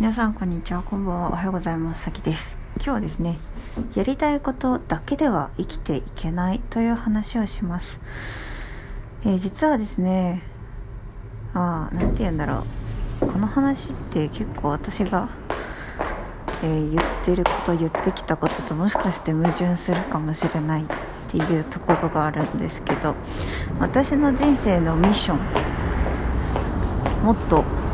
[0.00, 2.04] 皆さんこんにちはこんばんはおはようございます。
[2.04, 2.56] さきです。
[2.76, 3.38] 今日はですね
[3.94, 8.00] やりたいことだけでは生きていけないという話をします、
[9.26, 10.40] えー、実はですね
[11.52, 12.64] ああ何て言うんだろ
[13.20, 13.26] う。
[13.26, 15.28] この話って結構私が、
[16.62, 20.86] えー、言ってること言ってきたことともしかして矛盾するかもしれないっ
[21.28, 23.14] ていうところがあるんですけど
[23.78, 27.89] 私の人生のミッションもっと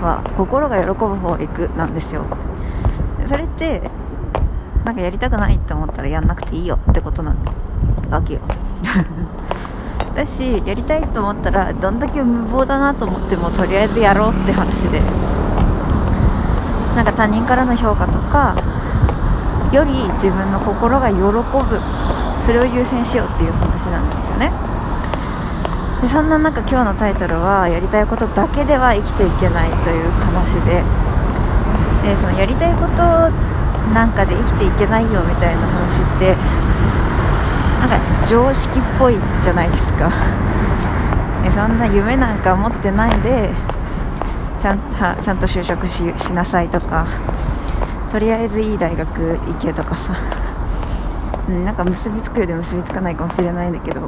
[0.00, 2.24] は心が喜ぶ方へ行くなんですよ。
[3.26, 3.82] それって
[4.84, 7.34] なんかやりたくないって思ったらやんなくていいよってことな
[8.10, 8.40] わけよ。
[10.14, 15.00] だしやりたいと思ったらどんだけ無謀だなと思ってもとりあえずやろうって話で。
[16.96, 18.56] なんか他人からの評価とか
[19.70, 21.40] より自分の心が喜ぶ。
[22.44, 24.69] それを優先しようっていう話なんだよね。
[26.02, 31.10] でそんな中今日のタイトルはやりたいことだけでは生きていけないという話で。
[32.02, 33.02] でそのやりたいこと
[33.92, 36.34] なんかで生きていけないよみたいな話って
[37.80, 40.10] なんか常識っぽいじゃないですか。
[41.44, 43.50] でそんな夢なんか持ってないで
[44.60, 47.06] ちゃんはちゃんと就職しなさいとか
[48.10, 50.12] とりあえずいい大学行けとかさ、
[51.48, 54.02] うん、なんか結びつくようで結びつかないかもしれないんだけど。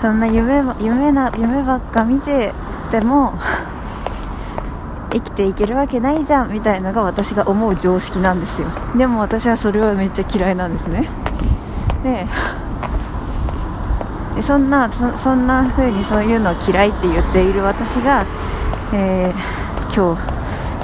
[0.00, 2.52] そんな夢夢な夢ばっか見て
[2.90, 3.34] ても
[5.12, 8.68] 生きていけるわけないじゃんみたいなのが私が思う常識なんですよ。
[8.96, 11.08] でも私はそれはめっちゃ嫌いなんですね。
[12.02, 12.26] で
[14.42, 18.24] そんなそそんな風にそういうのを嫌いって言っている私が、
[18.92, 20.22] えー、今日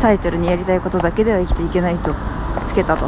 [0.01, 2.15] タイトルにやりたいことだけでは生きていけないと
[2.69, 3.07] つけたと。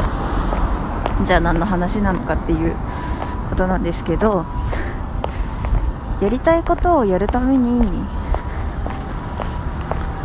[1.24, 2.74] じゃあ何の話なのかっていう
[3.48, 4.44] ことなんですけど
[6.24, 7.80] やりたいことをやるために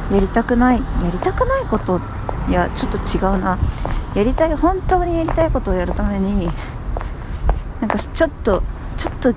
[0.10, 2.00] やりたくないやりたくないこと
[2.50, 3.60] いやちょっと違うな。
[4.16, 6.50] やりたい本当にやりたいことをやるために
[7.80, 8.64] なんかちょっと
[8.98, 9.34] ちょっと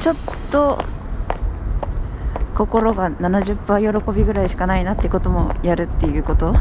[0.00, 0.16] ちょっ
[0.50, 0.84] と
[2.54, 6.54] 心が70%喜びぐらいしかないなってこともやるっていうこと。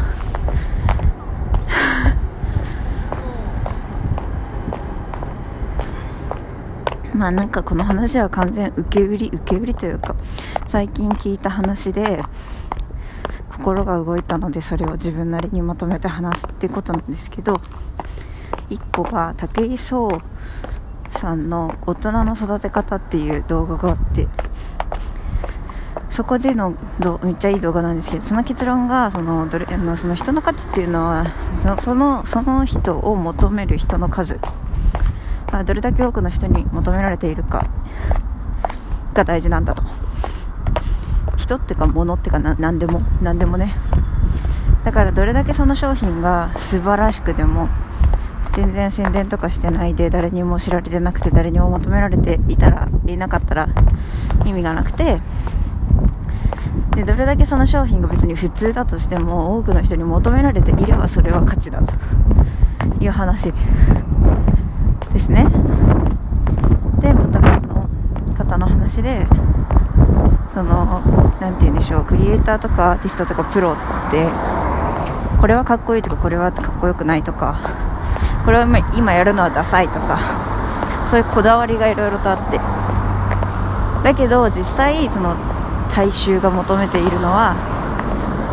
[7.14, 10.16] まあなんかこの話は完全受け売り受け売りというか
[10.68, 12.22] 最近聞いた話で
[13.52, 17.62] 心が動いたのでそれを自分なりにまとめて話すってことなんですけど
[18.70, 20.22] 1個が武井壮
[21.16, 24.28] さんの「大人の育て方」っていう動画があって
[26.10, 26.76] そこでの
[27.24, 31.26] めっちゃいい動画なんですけどその結論がそのどれあのその人の価値っていうのは
[31.80, 34.40] そのその人を求める人の数
[35.54, 37.68] あどれだけ多くの人に求められているか
[39.14, 39.84] が大事なんだと。
[41.38, 43.76] 人っていうか物っていうか何でも何でもね。
[44.84, 47.70] だからどれだけその商品が素晴らしくでも
[48.54, 53.70] 全然宣伝とかしてないで誰にも知られてなくて誰にも求められていたらいなかったら
[54.46, 55.20] 意味がなくて
[56.96, 61.94] でどれだけその商品が別に普通だとしても多くの人に求められていればそれは価値だと
[63.04, 64.03] いう話で。
[65.14, 65.44] ですね。
[67.00, 67.88] でまた別の
[68.36, 69.28] 方の話で
[70.54, 71.02] その
[71.40, 73.76] 何て言うんでしょうクリエイターとかアーティストとかプロっ
[74.12, 74.26] て
[75.40, 77.58] これはかっこいいとかこれはかっこよくないとか
[78.46, 80.20] これは今やるのはダサいとか
[81.08, 82.60] そういうこだわりがいろいろとあって。
[84.04, 85.36] だけど実際その
[85.96, 87.56] 大衆が求めているのは、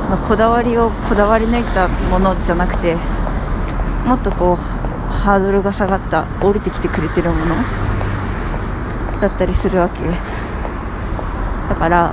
[0.08, 2.94] まあ、こだわりをこだわり抜いたものじゃなくて
[4.06, 4.89] もっとこう
[5.20, 7.54] ハードルが下がった降りてきてくれてるもの
[9.20, 9.94] だったりするわけ。
[11.68, 12.10] だから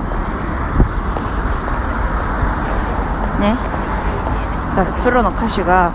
[3.40, 3.56] ね。
[4.76, 5.92] だからプロの歌手が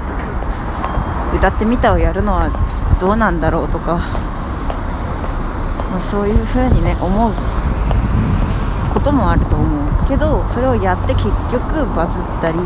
[1.35, 2.49] 歌ってみたをやるのは
[2.99, 3.97] どうなんだろうとか、
[5.91, 7.33] まあ、そういうふうにね思う
[8.93, 12.59] こともあると思うけどそれをやって結局バズったり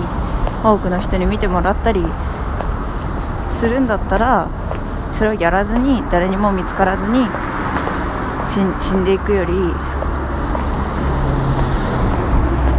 [0.63, 2.03] 多くの人に見てもらったり
[3.57, 4.49] するんだったら
[5.17, 7.27] それをやらずに誰にも見つからずに
[8.79, 9.53] 死んでいくより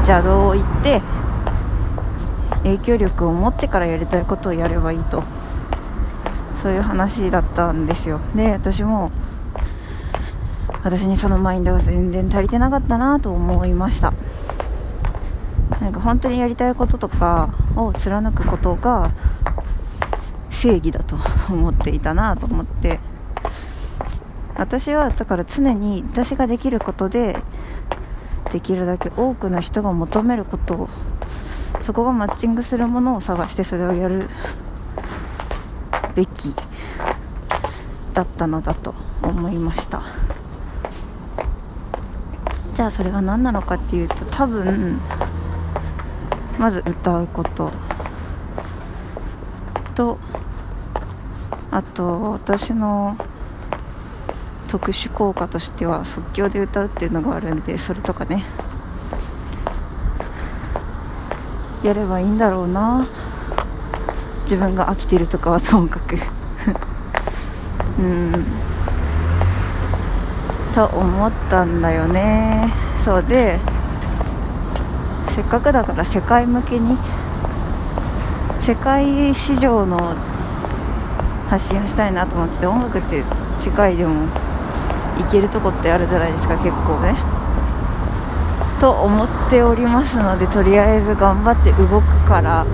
[0.07, 1.03] 邪道を行って
[2.63, 5.23] 影響力を持ってからやりたいことをやればいいと。
[6.63, 8.21] そういう話だったんですよ。
[8.35, 9.13] で私も
[10.83, 14.13] 私にそのマインドが全然足りてなかったなと思いました。
[15.81, 19.13] なんか本当にやりたいこととかを貫くことが
[20.59, 21.17] 正義だと
[21.49, 23.01] 思っていたなと思って。
[24.57, 27.37] 私はだから常に私ができることで
[28.51, 30.89] できるだけ多くの人が求めることを
[31.85, 34.29] そこがマッチングするものを探してそれをやる
[36.17, 36.57] べき
[38.15, 40.03] だったのだと思いました。
[42.75, 45.01] じゃあそれが何なのかっていうと多分
[46.59, 47.71] まず歌うこと
[49.95, 50.19] と
[51.79, 53.17] あと私の
[54.67, 58.45] 特殊効果としては即興で歌うっていうのがあるんでそれとかね。
[61.85, 63.07] やればいいんだろうな。
[64.43, 66.17] 自分が飽きてるとかはともかく。
[68.01, 68.45] うん。
[70.75, 72.73] と思ったんだよね。
[73.05, 73.61] そうで
[75.31, 76.99] せっかくだから世界向けに
[78.61, 80.17] 世界市場の
[81.49, 83.25] 発信をしたいなと思ってて音楽って
[83.61, 84.27] 世界でも
[85.19, 87.17] 行けるとこってあるじゃないですか結構ね。
[88.81, 92.65] と思っておりますのでとりあえず頑張って動くから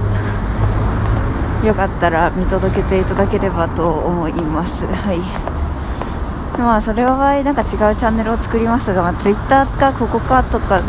[1.65, 4.85] よかったら見届けていただければと思います。
[4.87, 5.19] はい。
[6.59, 10.83] まあそれは場合なんか違うチャンネルを作りますが、まあ、Twitter かここかとか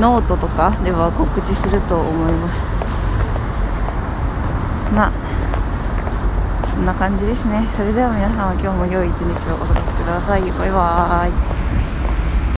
[0.00, 2.60] ノートとかでは告知すると思います。
[4.94, 5.12] まあ
[6.74, 7.64] そんな感じですね。
[7.76, 10.42] それでは皆様今日も良い一日をお過ごしください。
[10.42, 11.53] バイバーイ。